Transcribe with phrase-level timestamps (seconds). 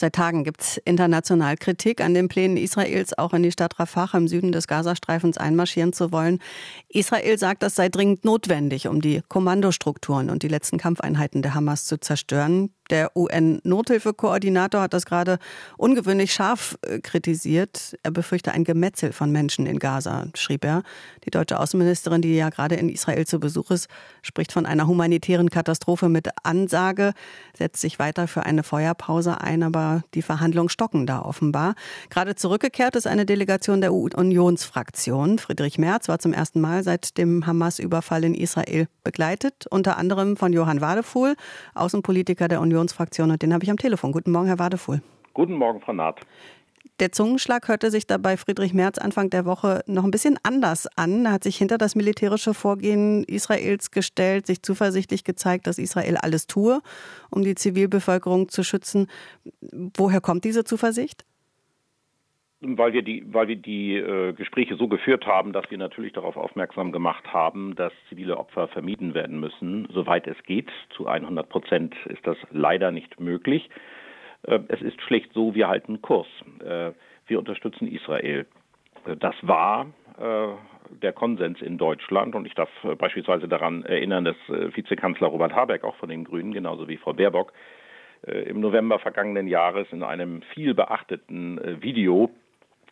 [0.00, 4.16] Seit Tagen gibt es international Kritik an den Plänen Israels, auch in die Stadt Rafah
[4.16, 6.38] im Süden des Gazastreifens einmarschieren zu wollen.
[6.88, 11.86] Israel sagt, das sei dringend notwendig, um die Kommandostrukturen und die letzten Kampfeinheiten der Hamas
[11.86, 12.70] zu zerstören.
[12.90, 15.38] Der UN-Nothilfekoordinator hat das gerade
[15.76, 17.96] ungewöhnlich scharf äh, kritisiert.
[18.02, 20.82] Er befürchte ein Gemetzel von Menschen in Gaza, schrieb er.
[21.24, 23.88] Die deutsche Außenministerin, die ja gerade in Israel zu Besuch ist,
[24.22, 27.12] spricht von einer humanitären Katastrophe mit Ansage,
[27.56, 31.74] setzt sich weiter für eine Feuerpause ein, aber die Verhandlungen stocken da offenbar.
[32.08, 35.38] Gerade zurückgekehrt ist eine Delegation der Unionsfraktion.
[35.38, 40.52] Friedrich Merz war zum ersten Mal seit dem Hamas-Überfall in Israel begleitet, unter anderem von
[40.52, 41.34] Johann Wadefuhl,
[41.74, 44.12] Außenpolitiker der Union Unionsfraktion und den habe ich am Telefon.
[44.12, 45.02] Guten Morgen, Herr Wadefuhl.
[45.34, 46.20] Guten Morgen, Frau Naht.
[47.00, 51.26] Der Zungenschlag hörte sich dabei Friedrich Merz Anfang der Woche noch ein bisschen anders an.
[51.26, 56.48] Er hat sich hinter das militärische Vorgehen Israels gestellt, sich zuversichtlich gezeigt, dass Israel alles
[56.48, 56.80] tue,
[57.30, 59.06] um die Zivilbevölkerung zu schützen.
[59.96, 61.24] Woher kommt diese Zuversicht?
[62.60, 66.36] weil wir die, weil wir die äh, Gespräche so geführt haben, dass wir natürlich darauf
[66.36, 70.68] aufmerksam gemacht haben, dass zivile Opfer vermieden werden müssen, soweit es geht.
[70.96, 73.70] Zu 100 Prozent ist das leider nicht möglich.
[74.48, 76.26] Äh, es ist schlecht so, wir halten Kurs.
[76.64, 76.92] Äh,
[77.26, 78.46] wir unterstützen Israel.
[79.06, 79.86] Äh, das war
[81.00, 82.68] der Konsens in Deutschland und ich darf
[82.98, 87.52] beispielsweise daran erinnern, dass Vizekanzler Robert Habeck auch von den Grünen, genauso wie Frau Baerbock,
[88.26, 92.30] im November vergangenen Jahres in einem viel beachteten Video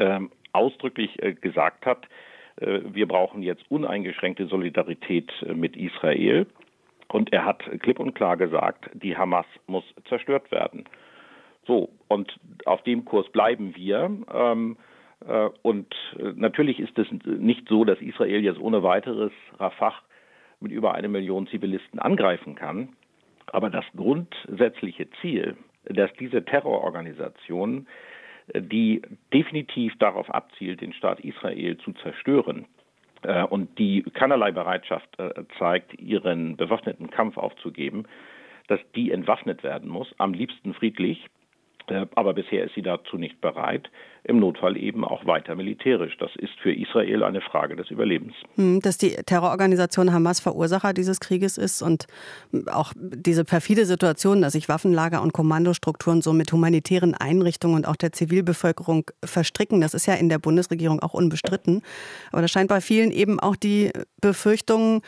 [0.00, 2.08] ähm, ausdrücklich gesagt hat,
[2.56, 6.48] wir brauchen jetzt uneingeschränkte Solidarität mit Israel.
[7.06, 10.86] Und er hat klipp und klar gesagt, die Hamas muss zerstört werden.
[11.66, 14.10] So, und auf dem Kurs bleiben wir.
[14.32, 14.76] Ähm,
[15.26, 19.94] äh, und äh, natürlich ist es nicht so, dass Israel jetzt ohne weiteres Rafah
[20.60, 22.90] mit über eine Million Zivilisten angreifen kann.
[23.46, 27.86] Aber das grundsätzliche Ziel, dass diese Terrororganisationen
[28.54, 29.02] die
[29.32, 32.66] definitiv darauf abzielt, den Staat Israel zu zerstören
[33.22, 38.04] äh, und die keinerlei Bereitschaft äh, zeigt, ihren bewaffneten Kampf aufzugeben,
[38.68, 41.28] dass die entwaffnet werden muss, am liebsten friedlich äh,
[42.14, 43.90] aber bisher ist sie dazu nicht bereit,
[44.24, 46.16] im Notfall eben auch weiter militärisch.
[46.18, 48.34] Das ist für Israel eine Frage des Überlebens.
[48.54, 52.06] Hm, dass die Terrororganisation Hamas Verursacher dieses Krieges ist und
[52.70, 57.96] auch diese perfide Situation, dass sich Waffenlager und Kommandostrukturen so mit humanitären Einrichtungen und auch
[57.96, 61.82] der Zivilbevölkerung verstricken, das ist ja in der Bundesregierung auch unbestritten.
[62.30, 63.90] Aber da scheint bei vielen eben auch die
[64.20, 65.02] Befürchtung,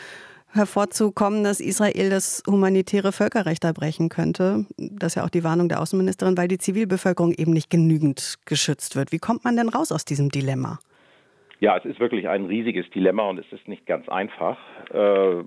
[0.55, 4.67] hervorzukommen, dass Israel das humanitäre Völkerrecht erbrechen könnte.
[4.77, 8.97] Das ist ja auch die Warnung der Außenministerin, weil die Zivilbevölkerung eben nicht genügend geschützt
[8.97, 9.13] wird.
[9.13, 10.81] Wie kommt man denn raus aus diesem Dilemma?
[11.61, 14.59] Ja, es ist wirklich ein riesiges Dilemma und es ist nicht ganz einfach.
[14.93, 15.45] Äh,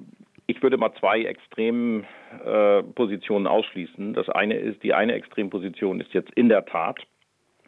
[0.47, 4.13] ich würde mal zwei Extrempositionen äh, ausschließen.
[4.13, 6.99] Das eine ist, die eine Extremposition ist jetzt in der Tat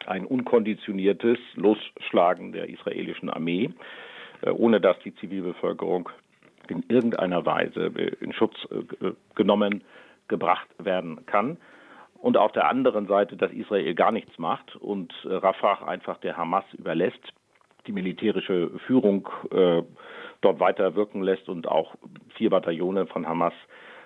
[0.06, 3.70] ein unkonditioniertes Losschlagen der israelischen Armee,
[4.42, 6.08] äh, ohne dass die Zivilbevölkerung
[6.70, 9.84] in irgendeiner Weise in Schutz äh, genommen,
[10.28, 11.58] gebracht werden kann.
[12.20, 16.36] Und auf der anderen Seite, dass Israel gar nichts macht und äh, Rafah einfach der
[16.36, 17.32] Hamas überlässt,
[17.86, 19.82] die militärische Führung äh,
[20.42, 21.94] dort weiter wirken lässt und auch
[22.36, 23.54] vier Bataillone von Hamas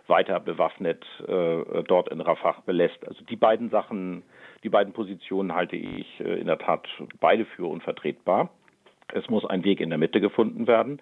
[0.06, 3.06] weiter bewaffnet äh, dort in Rafah belässt.
[3.08, 4.22] Also die beiden Sachen,
[4.62, 6.86] die beiden Positionen halte ich äh, in der Tat
[7.20, 8.50] beide für unvertretbar.
[9.12, 11.00] Es muss ein Weg in der Mitte gefunden werden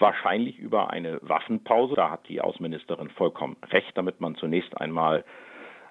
[0.00, 1.94] wahrscheinlich über eine Waffenpause.
[1.94, 5.24] Da hat die Außenministerin vollkommen recht, damit man zunächst einmal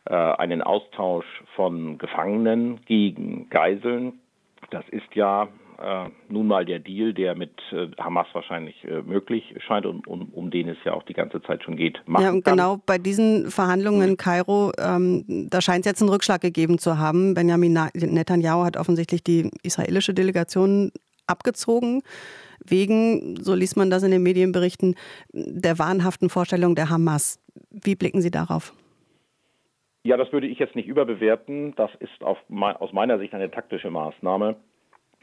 [0.05, 1.25] äh, einen Austausch
[1.55, 4.19] von Gefangenen gegen Geiseln,
[4.71, 5.47] das ist ja
[5.81, 10.29] äh, nun mal der Deal, der mit äh, Hamas wahrscheinlich äh, möglich scheint und um,
[10.33, 12.01] um, den es ja auch die ganze Zeit schon geht.
[12.19, 16.41] Ja, und genau bei diesen Verhandlungen in Kairo, ähm, da scheint es jetzt einen Rückschlag
[16.41, 17.33] gegeben zu haben.
[17.33, 20.91] Benjamin Netanyahu hat offensichtlich die israelische Delegation
[21.27, 22.01] abgezogen
[22.65, 24.95] wegen, so liest man das in den Medienberichten,
[25.33, 27.39] der wahnhaften Vorstellung der Hamas.
[27.71, 28.73] Wie blicken Sie darauf?
[30.03, 31.75] Ja, das würde ich jetzt nicht überbewerten.
[31.75, 34.55] Das ist auf, aus meiner Sicht eine taktische Maßnahme.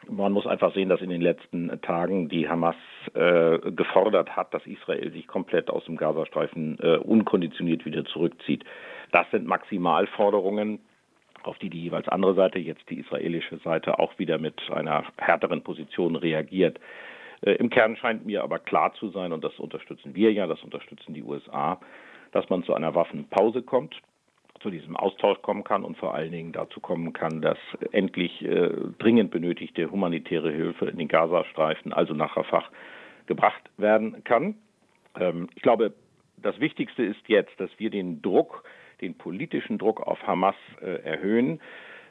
[0.09, 2.77] Man muss einfach sehen, dass in den letzten Tagen die Hamas
[3.15, 8.65] äh, gefordert hat, dass Israel sich komplett aus dem Gazastreifen äh, unkonditioniert wieder zurückzieht.
[9.11, 10.81] Das sind Maximalforderungen,
[11.43, 15.63] auf die die jeweils andere Seite, jetzt die israelische Seite, auch wieder mit einer härteren
[15.63, 16.79] Position reagiert.
[17.43, 20.63] Äh, Im Kern scheint mir aber klar zu sein, und das unterstützen wir ja, das
[20.63, 21.81] unterstützen die USA,
[22.33, 23.95] dass man zu einer Waffenpause kommt,
[24.61, 27.59] zu diesem Austausch kommen kann und vor allen Dingen dazu kommen kann, dass
[27.93, 32.65] endlich äh, dringend benötigte humanitäre Hilfe in den Gazastreifen, also nach Rafah,
[33.27, 34.57] gebracht werden kann.
[35.19, 35.93] Ähm, ich glaube,
[36.39, 38.65] das Wichtigste ist jetzt, dass wir den Druck
[39.01, 41.61] den politischen Druck auf Hamas äh, erhöhen.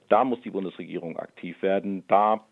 [0.10, 2.04] Da muss die Bundesregierung aktiv werden.
[2.08, 2.46] Da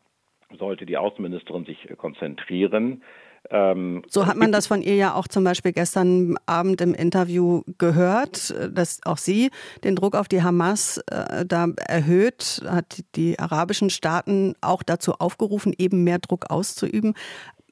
[0.58, 3.04] sollte die Außenministerin sich äh, konzentrieren.
[3.50, 7.62] Ähm, so hat man das von ihr ja auch zum Beispiel gestern Abend im Interview
[7.78, 9.52] gehört, dass auch sie
[9.84, 15.74] den Druck auf die Hamas äh, da erhöht, hat die arabischen Staaten auch dazu aufgerufen,
[15.78, 17.16] eben mehr Druck auszuüben.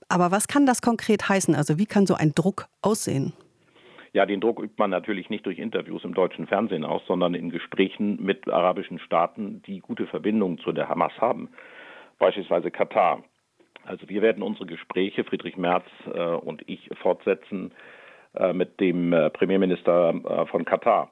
[0.09, 1.55] Aber was kann das konkret heißen?
[1.55, 3.31] Also wie kann so ein Druck aussehen?
[4.13, 7.49] Ja, den Druck übt man natürlich nicht durch Interviews im deutschen Fernsehen aus, sondern in
[7.49, 11.47] Gesprächen mit arabischen Staaten, die gute Verbindungen zu der Hamas haben,
[12.21, 13.23] beispielsweise Katar.
[13.83, 17.73] Also wir werden unsere Gespräche, Friedrich Merz äh, und ich, fortsetzen
[18.35, 21.11] äh, mit dem äh, Premierminister von Katar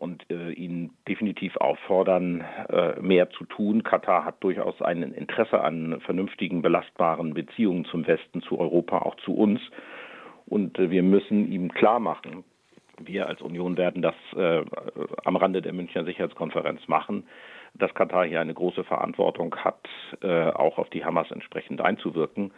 [0.00, 2.44] und ihn definitiv auffordern,
[3.00, 3.84] mehr zu tun.
[3.84, 9.32] Katar hat durchaus ein Interesse an vernünftigen, belastbaren Beziehungen zum Westen, zu Europa, auch zu
[9.32, 9.60] uns.
[10.46, 12.42] Und wir müssen ihm klar machen,
[13.04, 14.62] wir als Union werden das äh,
[15.24, 17.26] am Rande der Münchner Sicherheitskonferenz machen,
[17.74, 19.88] dass Katar hier eine große Verantwortung hat,
[20.22, 22.52] äh, auch auf die Hamas entsprechend einzuwirken.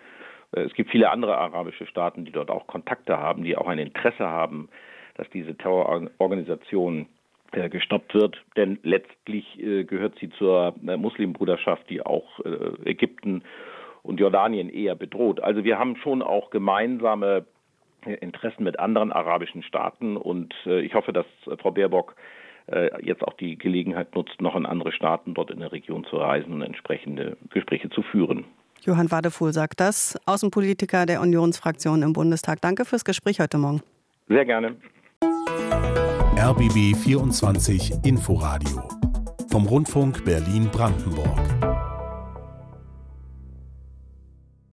[0.54, 3.78] Äh, es gibt viele andere arabische Staaten, die dort auch Kontakte haben, die auch ein
[3.78, 4.68] Interesse haben,
[5.16, 7.06] dass diese Terrororganisation
[7.52, 12.40] äh, gestoppt wird, denn letztlich äh, gehört sie zur äh, Muslimbruderschaft, die auch
[12.84, 13.42] Ägypten
[14.02, 15.40] und Jordanien eher bedroht.
[15.40, 17.44] Also wir haben schon auch gemeinsame
[18.04, 21.26] Interessen mit anderen arabischen Staaten und äh, ich hoffe, dass
[21.60, 22.16] Frau Baerbock
[23.02, 26.52] jetzt auch die Gelegenheit nutzt, noch in andere Staaten dort in der Region zu reisen
[26.52, 28.44] und entsprechende Gespräche zu führen.
[28.84, 32.60] Johann Wadefuhl sagt das, Außenpolitiker der Unionsfraktion im Bundestag.
[32.60, 33.82] Danke fürs Gespräch heute Morgen.
[34.28, 34.76] Sehr gerne.
[36.36, 38.88] RBB 24 Inforadio
[39.50, 41.61] vom Rundfunk Berlin-Brandenburg.